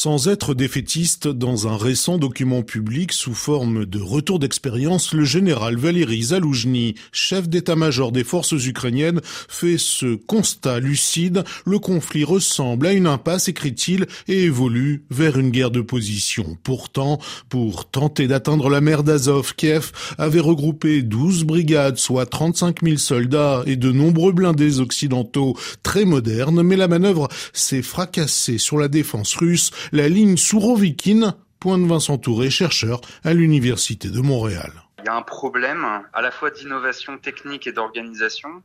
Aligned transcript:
Sans 0.00 0.28
être 0.28 0.54
défaitiste, 0.54 1.26
dans 1.26 1.66
un 1.66 1.76
récent 1.76 2.18
document 2.18 2.62
public 2.62 3.12
sous 3.12 3.34
forme 3.34 3.84
de 3.84 3.98
retour 3.98 4.38
d'expérience, 4.38 5.12
le 5.12 5.24
général 5.24 5.76
Valéry 5.76 6.22
Zaloujny, 6.22 6.94
chef 7.10 7.48
d'état-major 7.48 8.12
des 8.12 8.22
forces 8.22 8.52
ukrainiennes, 8.52 9.20
fait 9.24 9.76
ce 9.76 10.14
constat 10.14 10.78
lucide. 10.78 11.42
Le 11.66 11.80
conflit 11.80 12.22
ressemble 12.22 12.86
à 12.86 12.92
une 12.92 13.08
impasse, 13.08 13.48
écrit-il, 13.48 14.06
et 14.28 14.44
évolue 14.44 15.02
vers 15.10 15.36
une 15.36 15.50
guerre 15.50 15.72
de 15.72 15.80
position. 15.80 16.56
Pourtant, 16.62 17.18
pour 17.48 17.90
tenter 17.90 18.28
d'atteindre 18.28 18.70
la 18.70 18.80
mer 18.80 19.02
d'Azov, 19.02 19.56
Kiev 19.56 19.90
avait 20.16 20.38
regroupé 20.38 21.02
12 21.02 21.42
brigades, 21.42 21.98
soit 21.98 22.26
35 22.26 22.84
000 22.84 22.98
soldats 22.98 23.64
et 23.66 23.74
de 23.74 23.90
nombreux 23.90 24.30
blindés 24.30 24.78
occidentaux 24.78 25.56
très 25.82 26.04
modernes, 26.04 26.62
mais 26.62 26.76
la 26.76 26.86
manœuvre 26.86 27.26
s'est 27.52 27.82
fracassée 27.82 28.58
sur 28.58 28.78
la 28.78 28.86
défense 28.86 29.34
russe, 29.34 29.72
la 29.92 30.08
ligne 30.08 30.36
Sourovikine, 30.36 31.34
point 31.60 31.78
de 31.78 31.86
Vincent 31.86 32.18
Touré, 32.18 32.50
chercheur 32.50 33.00
à 33.24 33.34
l'Université 33.34 34.08
de 34.08 34.20
Montréal. 34.20 34.72
Il 35.00 35.06
y 35.06 35.08
a 35.08 35.14
un 35.14 35.22
problème 35.22 35.86
à 36.12 36.22
la 36.22 36.30
fois 36.30 36.50
d'innovation 36.50 37.18
technique 37.18 37.66
et 37.66 37.72
d'organisation 37.72 38.62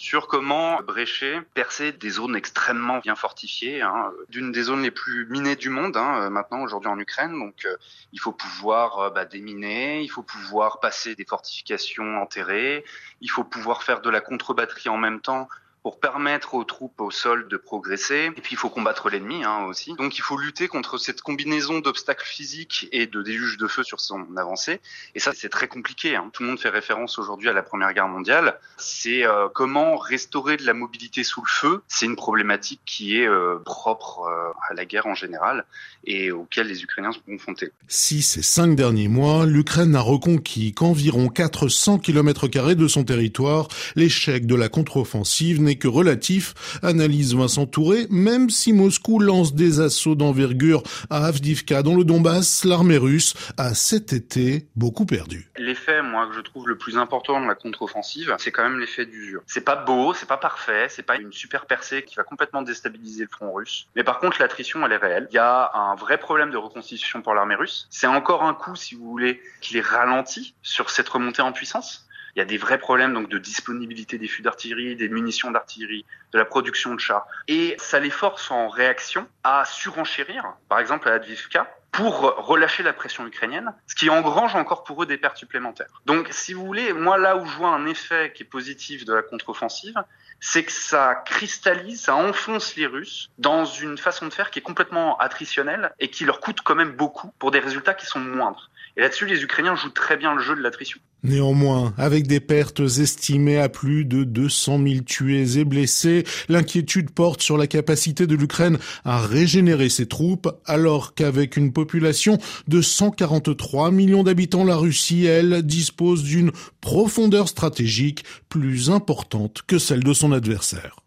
sur 0.00 0.28
comment 0.28 0.80
brécher, 0.80 1.40
percer 1.52 1.92
des 1.92 2.08
zones 2.08 2.34
extrêmement 2.34 3.00
bien 3.00 3.14
fortifiées, 3.14 3.82
hein, 3.82 4.10
d'une 4.30 4.50
des 4.50 4.62
zones 4.62 4.82
les 4.82 4.90
plus 4.90 5.26
minées 5.26 5.56
du 5.56 5.68
monde 5.68 5.94
hein, 5.98 6.30
maintenant 6.30 6.62
aujourd'hui 6.62 6.88
en 6.88 6.98
Ukraine. 6.98 7.32
Donc 7.32 7.66
euh, 7.66 7.76
il 8.14 8.18
faut 8.18 8.32
pouvoir 8.32 8.98
euh, 8.98 9.10
bah, 9.10 9.26
déminer, 9.26 10.00
il 10.00 10.08
faut 10.08 10.22
pouvoir 10.22 10.80
passer 10.80 11.14
des 11.16 11.26
fortifications 11.26 12.16
enterrées, 12.16 12.82
il 13.20 13.30
faut 13.30 13.44
pouvoir 13.44 13.82
faire 13.82 14.00
de 14.00 14.08
la 14.08 14.22
contre-batterie 14.22 14.88
en 14.88 14.96
même 14.96 15.20
temps 15.20 15.48
pour 15.82 15.98
permettre 15.98 16.54
aux 16.54 16.64
troupes 16.64 17.00
au 17.00 17.10
sol 17.10 17.48
de 17.48 17.56
progresser. 17.56 18.30
Et 18.36 18.40
puis 18.40 18.52
il 18.52 18.56
faut 18.56 18.68
combattre 18.68 19.08
l'ennemi 19.08 19.44
hein, 19.44 19.64
aussi. 19.66 19.94
Donc 19.94 20.18
il 20.18 20.20
faut 20.22 20.36
lutter 20.36 20.68
contre 20.68 20.98
cette 20.98 21.22
combinaison 21.22 21.78
d'obstacles 21.80 22.26
physiques 22.26 22.88
et 22.92 23.06
de 23.06 23.22
déluge 23.22 23.56
de 23.56 23.66
feu 23.66 23.82
sur 23.82 24.00
son 24.00 24.36
avancée. 24.36 24.80
Et 25.14 25.20
ça 25.20 25.32
c'est 25.34 25.48
très 25.48 25.68
compliqué. 25.68 26.16
Hein. 26.16 26.30
Tout 26.32 26.42
le 26.42 26.50
monde 26.50 26.60
fait 26.60 26.68
référence 26.68 27.18
aujourd'hui 27.18 27.48
à 27.48 27.52
la 27.52 27.62
Première 27.62 27.92
Guerre 27.94 28.08
mondiale. 28.08 28.58
C'est 28.76 29.26
euh, 29.26 29.48
comment 29.52 29.96
restaurer 29.96 30.56
de 30.56 30.64
la 30.64 30.74
mobilité 30.74 31.24
sous 31.24 31.40
le 31.40 31.50
feu. 31.50 31.82
C'est 31.88 32.06
une 32.06 32.16
problématique 32.16 32.80
qui 32.84 33.16
est 33.16 33.26
euh, 33.26 33.58
propre 33.64 34.28
euh, 34.28 34.52
à 34.68 34.74
la 34.74 34.84
guerre 34.84 35.06
en 35.06 35.14
général 35.14 35.64
et 36.04 36.30
auquel 36.30 36.66
les 36.66 36.82
Ukrainiens 36.82 37.12
sont 37.12 37.20
confrontés. 37.26 37.70
Si 37.88 38.22
ces 38.22 38.42
cinq 38.42 38.74
derniers 38.74 39.08
mois, 39.08 39.46
l'Ukraine 39.46 39.90
n'a 39.90 40.00
reconquis 40.00 40.72
qu'environ 40.72 41.28
400 41.28 41.98
km 41.98 42.48
de 42.48 42.88
son 42.88 43.04
territoire, 43.04 43.68
l'échec 43.96 44.46
de 44.46 44.54
la 44.54 44.68
contre-offensive 44.68 45.60
que 45.76 45.88
relatif, 45.88 46.54
analyse 46.82 47.34
Vincent 47.34 47.66
Touré, 47.66 48.06
même 48.10 48.50
si 48.50 48.72
Moscou 48.72 49.18
lance 49.18 49.54
des 49.54 49.80
assauts 49.80 50.14
d'envergure 50.14 50.82
à 51.10 51.26
Avdivka 51.26 51.82
dans 51.82 51.94
le 51.94 52.04
Donbass, 52.04 52.64
l'armée 52.64 52.96
russe 52.96 53.34
a 53.56 53.74
cet 53.74 54.12
été 54.12 54.68
beaucoup 54.76 55.06
perdu. 55.06 55.50
L'effet, 55.56 56.02
moi, 56.02 56.26
que 56.28 56.34
je 56.34 56.40
trouve 56.40 56.68
le 56.68 56.76
plus 56.76 56.96
important 56.96 57.40
de 57.40 57.46
la 57.46 57.54
contre-offensive, 57.54 58.34
c'est 58.38 58.50
quand 58.50 58.62
même 58.62 58.78
l'effet 58.78 59.06
d'usure. 59.06 59.42
C'est 59.46 59.64
pas 59.64 59.76
beau, 59.76 60.14
c'est 60.14 60.28
pas 60.28 60.36
parfait, 60.36 60.86
c'est 60.88 61.02
pas 61.02 61.16
une 61.16 61.32
super 61.32 61.66
percée 61.66 62.02
qui 62.02 62.14
va 62.16 62.22
complètement 62.22 62.62
déstabiliser 62.62 63.24
le 63.24 63.28
front 63.30 63.52
russe. 63.52 63.86
Mais 63.96 64.04
par 64.04 64.18
contre, 64.18 64.40
l'attrition, 64.40 64.84
elle 64.84 64.92
est 64.92 64.96
réelle. 64.96 65.28
Il 65.30 65.34
y 65.34 65.38
a 65.38 65.70
un 65.74 65.94
vrai 65.94 66.18
problème 66.18 66.50
de 66.50 66.56
reconstitution 66.56 67.22
pour 67.22 67.34
l'armée 67.34 67.54
russe. 67.54 67.86
C'est 67.90 68.06
encore 68.06 68.42
un 68.44 68.54
coup, 68.54 68.76
si 68.76 68.94
vous 68.94 69.08
voulez, 69.08 69.40
qui 69.60 69.74
les 69.74 69.80
ralentit 69.80 70.54
sur 70.62 70.90
cette 70.90 71.08
remontée 71.08 71.42
en 71.42 71.52
puissance. 71.52 72.06
Il 72.36 72.38
y 72.38 72.42
a 72.42 72.44
des 72.44 72.58
vrais 72.58 72.78
problèmes 72.78 73.14
donc 73.14 73.28
de 73.28 73.38
disponibilité 73.38 74.18
des 74.18 74.28
fûts 74.28 74.42
d'artillerie, 74.42 74.96
des 74.96 75.08
munitions 75.08 75.50
d'artillerie, 75.50 76.04
de 76.32 76.38
la 76.38 76.44
production 76.44 76.94
de 76.94 77.00
chars. 77.00 77.26
Et 77.48 77.76
ça 77.78 77.98
les 77.98 78.10
force 78.10 78.50
en 78.50 78.68
réaction 78.68 79.26
à 79.44 79.64
surenchérir, 79.64 80.44
par 80.68 80.78
exemple 80.78 81.08
à 81.08 81.14
Advivka, 81.14 81.66
pour 81.92 82.20
relâcher 82.20 82.82
la 82.82 82.92
pression 82.92 83.26
ukrainienne, 83.26 83.74
ce 83.86 83.94
qui 83.94 84.10
engrange 84.10 84.54
encore 84.54 84.84
pour 84.84 85.02
eux 85.02 85.06
des 85.06 85.18
pertes 85.18 85.36
supplémentaires. 85.36 86.00
Donc, 86.06 86.28
si 86.30 86.52
vous 86.52 86.64
voulez, 86.64 86.92
moi 86.92 87.18
là 87.18 87.36
où 87.36 87.44
je 87.46 87.56
vois 87.56 87.70
un 87.70 87.86
effet 87.86 88.32
qui 88.34 88.44
est 88.44 88.46
positif 88.46 89.04
de 89.04 89.12
la 89.12 89.22
contre-offensive, 89.22 89.96
c'est 90.38 90.64
que 90.64 90.72
ça 90.72 91.16
cristallise, 91.26 92.02
ça 92.02 92.14
enfonce 92.14 92.76
les 92.76 92.86
Russes 92.86 93.30
dans 93.38 93.64
une 93.64 93.98
façon 93.98 94.26
de 94.26 94.32
faire 94.32 94.50
qui 94.50 94.60
est 94.60 94.62
complètement 94.62 95.18
attritionnelle 95.18 95.92
et 95.98 96.08
qui 96.08 96.24
leur 96.24 96.40
coûte 96.40 96.60
quand 96.62 96.74
même 96.74 96.92
beaucoup 96.92 97.32
pour 97.38 97.50
des 97.50 97.58
résultats 97.58 97.94
qui 97.94 98.06
sont 98.06 98.20
moindres. 98.20 98.70
Et 98.96 99.00
là-dessus, 99.00 99.26
les 99.26 99.42
Ukrainiens 99.42 99.76
jouent 99.76 99.90
très 99.90 100.16
bien 100.16 100.34
le 100.34 100.42
jeu 100.42 100.56
de 100.56 100.60
l'attrition. 100.60 100.98
Néanmoins, 101.22 101.92
avec 101.98 102.26
des 102.26 102.40
pertes 102.40 102.80
estimées 102.80 103.58
à 103.58 103.68
plus 103.68 104.04
de 104.04 104.24
200 104.24 104.80
000 104.82 105.00
tués 105.04 105.58
et 105.58 105.64
blessés, 105.64 106.24
l'inquiétude 106.48 107.10
porte 107.10 107.42
sur 107.42 107.58
la 107.58 107.66
capacité 107.66 108.26
de 108.26 108.34
l'Ukraine 108.34 108.78
à 109.04 109.20
régénérer 109.20 109.90
ses 109.90 110.06
troupes, 110.06 110.48
alors 110.64 111.14
qu'avec 111.14 111.56
une 111.56 111.72
population 111.72 112.38
de 112.68 112.80
143 112.80 113.90
millions 113.90 114.22
d'habitants, 114.22 114.64
la 114.64 114.76
Russie, 114.76 115.26
elle, 115.26 115.62
dispose 115.62 116.22
d'une 116.22 116.52
profondeur 116.80 117.48
stratégique 117.48 118.24
plus 118.48 118.90
importante 118.90 119.60
que 119.66 119.78
celle 119.78 120.02
de 120.02 120.14
son 120.14 120.32
adversaire. 120.32 121.00